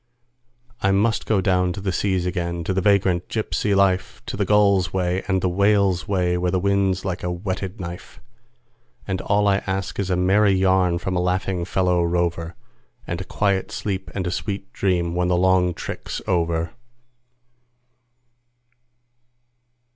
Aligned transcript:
I 0.81 0.89
must 0.89 1.27
go 1.27 1.41
down 1.41 1.73
to 1.73 1.79
the 1.79 1.91
seas 1.91 2.25
again, 2.25 2.63
to 2.63 2.73
the 2.73 2.81
vagrant 2.81 3.29
gypsy 3.29 3.75
life, 3.75 4.19
To 4.25 4.35
the 4.35 4.45
gull's 4.45 4.91
way 4.91 5.23
and 5.27 5.41
the 5.43 5.47
whale's 5.47 6.07
way, 6.07 6.39
where 6.39 6.49
the 6.49 6.57
wind's 6.59 7.05
like 7.05 7.21
a 7.21 7.29
whetted 7.29 7.79
knife; 7.79 8.19
And 9.07 9.21
all 9.21 9.47
I 9.47 9.57
ask 9.67 9.99
is 9.99 10.09
a 10.09 10.15
merry 10.15 10.53
yarn 10.53 10.97
from 10.97 11.15
a 11.15 11.21
laughing 11.21 11.65
fellow 11.65 12.01
rover, 12.01 12.55
And 13.05 13.27
quiet 13.27 13.71
sleep 13.71 14.09
and 14.15 14.25
a 14.25 14.31
sweet 14.31 14.73
dream 14.73 15.13
when 15.13 15.27
the 15.27 15.37
long 15.37 15.71
trick's 15.75 16.19
over. 16.25 16.73